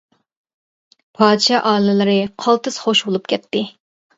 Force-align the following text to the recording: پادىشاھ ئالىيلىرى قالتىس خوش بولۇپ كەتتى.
پادىشاھ 1.19 1.69
ئالىيلىرى 1.73 2.17
قالتىس 2.47 2.83
خوش 2.87 3.07
بولۇپ 3.11 3.31
كەتتى. 3.35 3.67